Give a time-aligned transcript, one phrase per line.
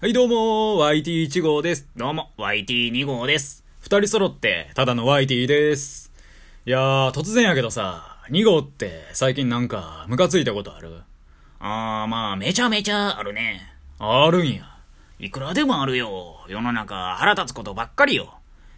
[0.00, 1.88] はいどうも、YT1 号です。
[1.96, 3.64] どうも、YT2 号です。
[3.80, 6.12] 二人揃って、ただの YT です。
[6.64, 11.00] いやー、突然やけどさ、2号って最近なんか、ムカついたことある？
[11.58, 13.72] あー、まあ、めちゃめちゃあるね。
[13.98, 14.78] あるんや。
[15.18, 16.44] いくらでもあるよ。
[16.48, 18.34] 世の中腹立つことばっかりよ。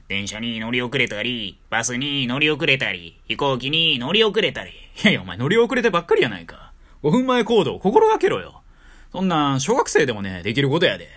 [0.09, 4.71] 電車に乗り遅れたり、バスに乗り遅れたり、飛行機に乗り遅れたり。
[4.71, 4.75] い
[5.05, 6.73] やいや、お前乗り遅れてばっかりやないか。
[7.03, 8.63] 5分前行動心がけろよ。
[9.13, 11.09] そんなん、小学生でもね、できることやで。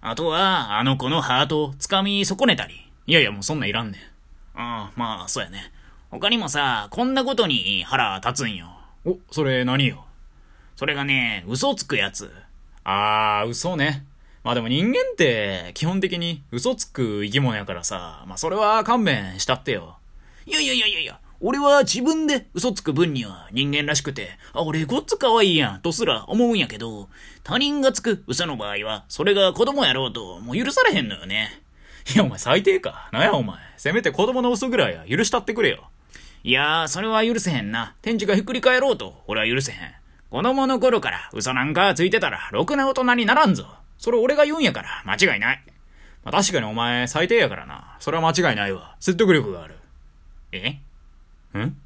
[0.00, 2.88] あとは、あの子のハートを掴み損ねたり。
[3.06, 4.00] いやいや、もうそんなんいらんねん。
[4.54, 5.72] あー、まあ、そうやね。
[6.10, 8.68] 他にもさ、こんなことに腹立つんよ。
[9.04, 10.04] お、それ何よ？
[10.76, 12.32] それがね、嘘つくやつ。
[12.84, 14.04] あー、嘘ね。
[14.44, 19.98] まあでも人間って、基本的に嘘つく生き物やからさ、まあそれは勘弁したってよ。
[20.46, 27.08] いやいやいやいやいや、俺は自分で嘘つく分には人間らしくて、あ、俺ごっつ可愛いやん、とすら思うんやけど、
[27.42, 31.60] 他人がつく嘘の場合は、それが子供やろうと、もう許されへんのよね。
[32.14, 33.08] いや、お前最低か。
[33.12, 33.56] なんやお前。
[33.76, 35.90] せめて子供の嘘ぐらいや許したってくれよ。
[36.44, 37.96] いやー、それは許せへんな。
[38.02, 39.78] 天地がひっくり返ろうと、俺は許せへん。
[40.30, 43.66] 子供の頃から嘘なんかついてたら、ろくな大人にならんぞ。
[43.98, 45.62] それ俺が言うんやから、間違いない。
[46.22, 47.96] まあ確かにお前最低やからな。
[47.98, 48.94] それは間違いないわ。
[49.00, 49.74] 説得力がある。
[50.52, 50.78] え？
[51.60, 51.76] ん？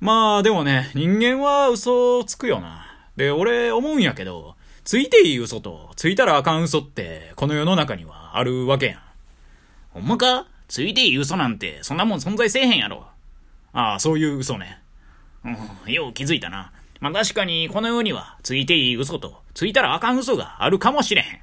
[0.00, 2.86] まあでもね、人間は嘘をつくよな。
[3.16, 9.00] で、俺思うんやけど、ついていい嘘と、ついたらあかん嘘って、この世の中にはあるわけやん。
[9.90, 10.46] ほんまか？
[10.68, 13.06] ついていい嘘なんて、そんなもん存在せえへんやろ。
[13.74, 14.80] ああ、そういう嘘ね。
[15.44, 15.50] う
[15.88, 16.72] ん、よう気づいたな。
[17.00, 21.40] まあ、確かに、この世には、ついていい嘘と、ついたらあかん嘘があるかもしれへん。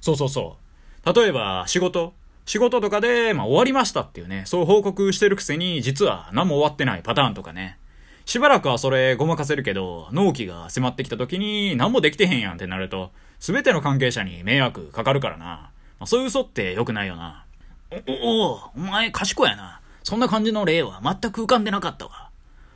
[0.00, 0.56] そうそうそ
[1.04, 1.14] う。
[1.14, 2.12] 例えば、仕事。
[2.46, 7.78] 仕事とかで、まあ終わりましたっていうね、そう報告してるくせに、実は何も終わってないパターンとかね。
[8.24, 15.44] しばらくはそれごまかせるけど、納期が迫ってきた時に何もできてへんやんってなると、すべての関係者に迷惑かかるからな。
[15.44, 17.44] まあ、そういう嘘って良くないよな。
[17.90, 19.80] お、お、おお前賢いやな。
[20.02, 22.30] そんな感じの例は全く浮かんでなかったわ。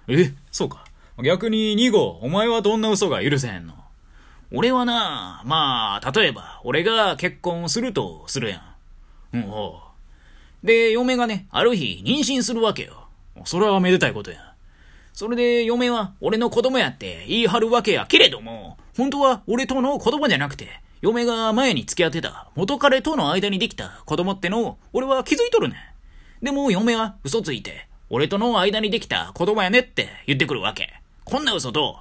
[0.08, 0.84] え、そうか。
[1.22, 3.74] 逆に2号、お前はどんな嘘が許せへんの？
[4.52, 8.60] 俺はな、まあ、例えば、俺が結婚するとするやん。
[9.32, 13.08] うん、おうで、嫁がね、ある日、妊娠するわけよ。
[13.44, 14.54] それはめでたいことや。
[15.12, 25.76] それで、嫁は俺の子供やって言い張るわけやけれども、本当は俺との子供じゃなくて、嫁が前に付き合ってた元彼との間にできた子供ってのを、俺は気づいとるね。
[26.42, 31.00] でも嫁は嘘ついて、俺との間にできた子供やねって言ってくるわけ。
[31.24, 32.00] こんな嘘と、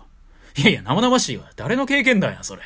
[0.57, 1.50] いやいや、生々しいわ。
[1.56, 2.61] 誰の経験談や、それ。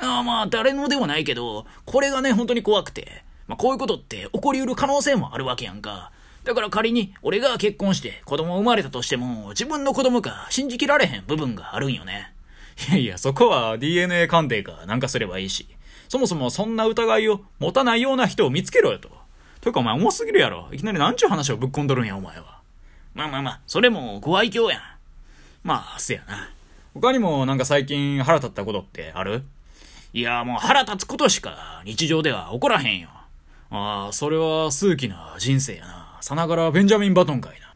[0.00, 6.10] あまあ、誰のでもないけど、これがね、本当に怖くて、まあ、こういうことって起こりうる可能性もあるわけやんか。
[6.44, 12.32] だから仮に俺が結婚して子供生まれたとしても、自分の子供か信じきられへん部分があるんよね。
[12.88, 15.66] いやいや、そこは DNA 鑑定かなんかすればいいし。
[16.08, 19.10] そもそもそんな疑いを持たないような人を見つけろよと。
[19.60, 20.68] というかお前重すぎるやろ。
[20.72, 22.60] いきなりなんちゅう話をぶっ込んどるんや、お前は。
[23.14, 24.80] まあまあまあ、それもご愛嬌やん。
[25.62, 26.50] まあ、せやな。
[26.92, 29.44] 他にもなんか最近腹立ったことってある？
[30.12, 33.08] いや、もう腹立つことしか日常では起こらへんよ。
[33.80, 36.18] ああ、それは数奇な人生やな。
[36.20, 37.74] さながらベンジャミン・バトンかいな。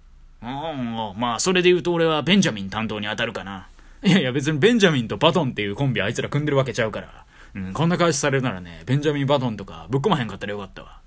[0.70, 3.68] うん、まあ、それで言うと俺はベンジャミン担当に当たるかな。
[4.04, 7.24] いやいや別にベンジャミンとバトンっていうコンビあいつら組んでるわけちゃうから。
[7.54, 11.00] うん、こんな返しされるならね、ベンジャミン・バトンとかぶっ込まへんかったらよかったわ。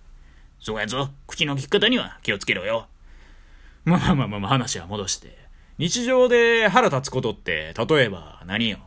[0.59, 1.09] そうやぞ。
[1.27, 2.87] 口の利き方には気をつけろよ。
[3.85, 5.37] まあまあまあまあまあ話は戻して。
[5.77, 8.77] 日常で腹立つことって、例えば何よ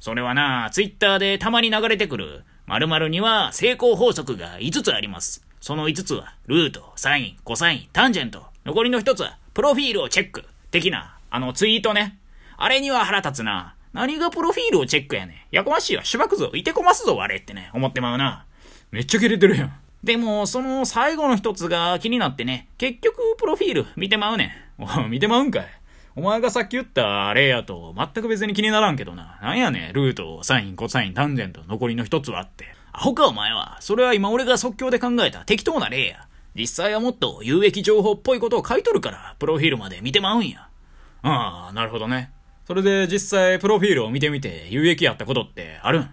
[0.00, 5.42] それはな、ツイッターでたまに流れてくる、〇〇には成功法則が5つあります。
[5.60, 8.44] その5つは、ルート、サイン、コサイン、タンジェント。
[8.64, 10.44] 残りの1つは、プロフィールをチェック。
[10.70, 12.18] 的な、あのツイートね。
[12.56, 13.74] あれには腹立つな。
[13.92, 15.54] 何がプロフィールをチェックやねん。
[15.54, 18.44] やこましいわ、しばくぞ、いてこますぞ、あれってね、思ってまうな。
[18.90, 19.72] めっちゃキレてるやん。
[20.02, 24.82] でも、その最後の一つが気になってね、結局、プロフィール見てまうねん。
[24.82, 25.66] お見てまうんかい。
[26.16, 29.38] お前がさっき言った例やと全く別に気にならんけどな。
[29.42, 32.66] なんやねん、ルート、サイン、コサイン、タンジェント、残りの一つはって。
[32.92, 33.78] アホかお前は。
[33.80, 36.28] それは今俺が即興で考えた適当な例や。
[36.54, 40.68] 実際はもっと有益情報っぽいことを書いとるから、プロフィールまで見てまうんや。
[41.22, 42.30] ああ、なるほどね。
[42.66, 46.10] それで実際プロフィールを見てみて有益やったことってあるん？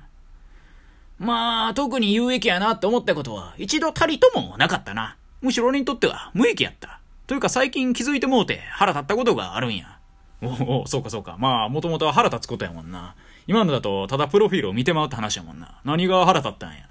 [1.20, 5.16] まあ、特に有益やなって思ったことは一度たりともなかったな。
[5.42, 7.00] むしろ俺にとっては無益やった。
[7.28, 10.00] というか最近気づいてもうて腹立ったことがあるんや。
[10.42, 11.38] おお、そうかそうか。
[11.38, 13.16] まあ、もともとは腹立つことやもんな。
[13.48, 15.80] 今のだと、ただプロフィールを見てまうって話やもんな。
[15.84, 16.90] 何が腹立ったんや。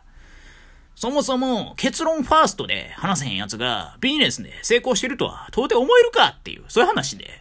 [0.95, 6.37] そもそも結論ファーストで話せへん奴がビジネスで成功してるとは到底思えるか？
[6.39, 7.41] っていう、そういう話で。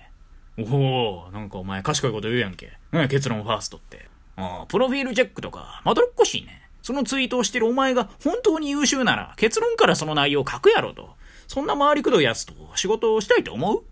[0.58, 2.72] おお、なんかお前賢いこと言うやんけ。
[2.92, 4.08] 何や結論ファーストって。
[4.38, 6.62] ああプロフィールチェックとか、まどろっこしいね。
[6.82, 11.10] そのツイートをしてるお前が本当に優秀なら結論からその内容を書くやろと。
[11.48, 13.84] そんな回りくどいやつと仕事をしたいと思う？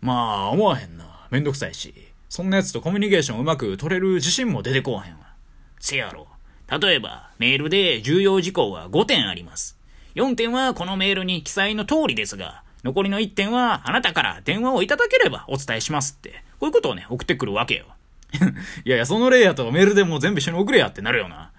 [0.00, 1.04] まあ、思わへんな。
[1.30, 1.94] めんどくさいし。
[2.28, 5.32] そんなやつとコミュニケーションうまく取れる自信も出てこうへんわ。
[5.80, 6.26] せやろ。
[6.70, 9.78] 例えば、メールで重要事項は5点あります。
[10.14, 17.86] 4点はこのメールに記載の通りですが、残りの1点はあなたから電話をいただければお伝えしますって、こういうことをね、送ってくるわけよ。
[18.84, 21.50] いやいや、その例やとメールでもう全部一緒に送れやってなるよな。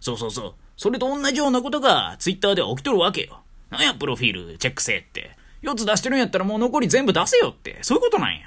[0.00, 0.54] そうそうそう。
[0.76, 3.40] それと同じようなことがツイッターでは起きとるわけよ。
[3.70, 5.36] なんや、プロフィールチェックせえって。
[5.62, 7.78] 4つ出してるんやったらもう残り全部出せよって。
[7.82, 8.40] そういうことなんや。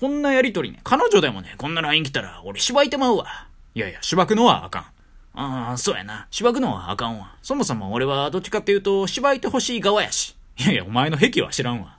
[0.00, 3.48] こんなやりとりね、彼女でもね、こんな LINE 来たら俺芝居てまうわ。
[3.74, 4.82] いやいや、芝くのはあかん。
[5.36, 6.26] ああ、そうやな。
[6.30, 7.36] 芝くのはあかんわ。
[7.42, 10.36] そもそも俺はどっちかっていうと、芝居てほしい側やし。
[10.58, 11.98] いやいや、お前の癖は知らんわ。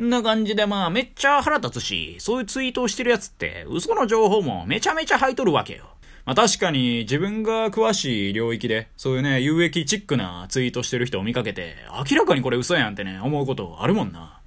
[0.00, 5.86] んな感じでまあめっちゃ腹立つし、そういうツイートをしてるやつって嘘の情報もめちゃめちゃ入っとるわけよ。
[6.24, 11.74] まあ確かに自分が詳しい領域で、そういうね、有益チックなツイートしてる人を見かけて、
[12.10, 14.37] 明らかにこれ嘘やんってね、思うことあるもんな。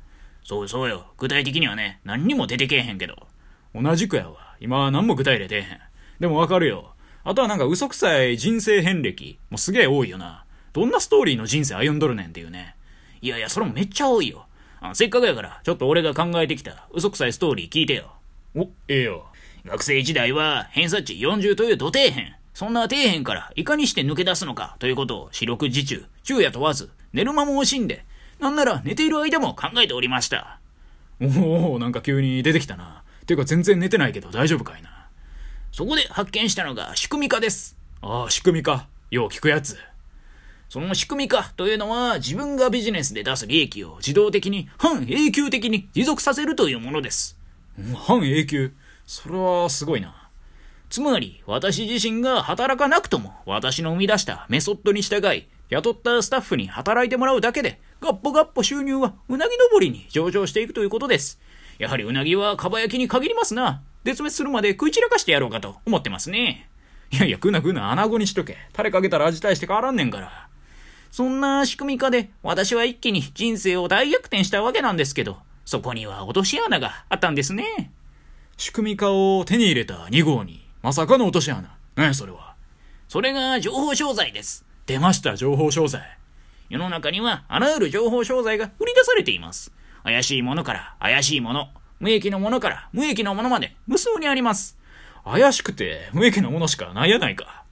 [0.44, 1.06] そうそうよ。
[1.18, 3.28] 具体的にはね、何にも出てけえへんけど。
[3.74, 4.56] 同じくやわ。
[4.60, 5.80] 今は何も具体例出えへん。
[6.20, 6.94] でもわかるよ。
[7.24, 10.46] あとはなんか嘘くさい人生遍歴もすげえ多いよな。
[10.74, 12.76] どんなストーリーの人生歩んどるねんっていうね。
[13.22, 14.46] いやいや、それもめっちゃ多いよ。
[14.80, 18.14] あせっかくやから、ちょっと俺が考えてきた嘘くさいストーリー聞いてよ。
[18.56, 19.28] お、ええよ。
[19.66, 22.34] 学生時代は偏差値40という土底辺。
[22.54, 28.04] そんな底辺からいかにして抜け出すのかということを四六時中、昼夜問わず、寝る間も惜しんで、
[28.42, 30.60] なんなら寝ている間も考えておりました。
[31.22, 33.04] おおなんか急に出てきたな。
[33.28, 34.90] ていうか全然寝てないけど大丈夫かいな。
[35.72, 37.78] そこで発見したのが仕組み化です。
[38.02, 38.88] ああ、仕組み化。
[39.12, 39.78] よう聞くやつ。
[40.70, 47.38] その仕組み化というのは自分がビジネスで出す利益を自動的に半永久的に持続させるというものです。
[48.08, 48.74] 半永久？
[49.06, 50.16] それはすごいな。
[50.90, 61.40] つまり、私自身が働かなくとも、私の生み出したメソッドに従い、雇ったスタッフに働いてもらうだけで、ガッポガッポ収入はうなぎ登りに上場していくということです。
[61.78, 63.84] やはりうなぎはかば焼きに限りますな。
[64.04, 66.68] 絶滅するまで食い散らかしてやろうかと思ってますね。
[67.12, 68.58] いやいや、食うな食うな、穴子にしとけ。
[68.74, 70.48] タレかけたら味大して変わらんねんから。
[71.12, 77.92] そんな仕組み化で私は一気に人生を大逆転したわけなんですけど、そこには落とし穴があったんですね。
[78.58, 81.78] 仕組み化を手に入れた2号に、まさかの落とし穴。
[81.96, 82.56] 何やそれは。
[83.08, 84.66] それが情報商材です。
[84.88, 86.21] 出ました、情報商材。
[86.72, 89.74] 世の中にはあらゆる情報商材が売り出されています。
[90.06, 91.68] 怪しいものから怪しいもの、
[92.00, 94.78] 無益のものから無益のものまで無数にあります。
[95.26, 97.66] 怪しくて無益なものしかないやないか。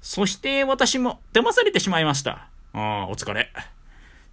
[0.00, 2.48] そして私も騙されてしまいました。
[2.72, 3.52] ああ、お疲れ。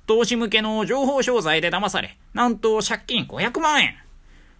[0.07, 3.95] 投資向けの情報商材で騙され、なんと借金500万円。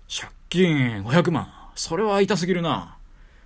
[0.07, 1.51] 借金500万。
[1.74, 2.98] それは痛すぎるな。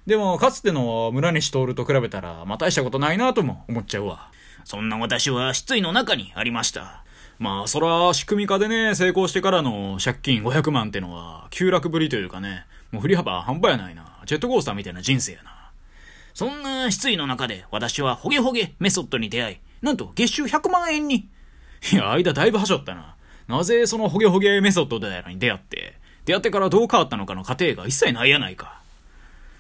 [0.05, 4.33] でも、かつての村西徹と比べたら、まあ大したことないなとも思っちゃうわ。
[4.63, 7.03] そんな私は失意の中にありました。
[7.39, 14.21] まあ、そら、仕組み化でね、成功してからの借金500万ってのは、急落ぶりというかね、もう振り幅半端やないな。
[14.25, 15.71] ジェットコースターみたいな人生やな。
[16.33, 21.27] そんな失意の中で、私はホゲホゲメソッドに出会い、なんと月収100万円に。
[21.91, 23.15] いや、間だいぶはしょったな。
[23.47, 28.81] なぜそのホゲホゲメソッドでに出会って、出会ってからどう変わったのかの過程が一切ないやないか。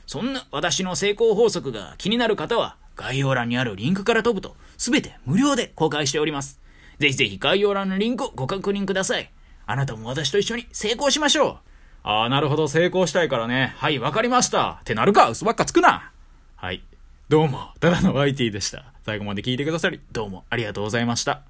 [0.07, 6.59] そんな私の成功法則が気になる方は、概要欄にあるリンクから飛ぶと、すべて無料で公開しております。
[6.99, 9.31] ぜひぜひ概要欄のリンクをご確認ください。
[9.65, 11.57] あなたも私と一緒に成功しましょう。
[12.03, 13.73] ああ、なるほど、成功したいからね。
[13.77, 14.79] はい、わかりました。
[14.81, 16.11] ってなるか、嘘ばっかつくな。
[16.55, 16.83] はい。
[17.29, 18.85] どうも、ただの YT でした。
[19.05, 21.41] 最後まで聞いてくださり、どうもありがとうございました。